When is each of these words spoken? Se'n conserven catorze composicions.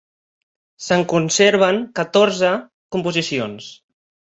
Se'n 0.85 1.05
conserven 1.11 1.79
catorze 2.01 2.51
composicions. 2.97 3.71